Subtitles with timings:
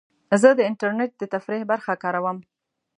[0.41, 2.37] زه د انټرنیټ د تفریح برخه کاروم.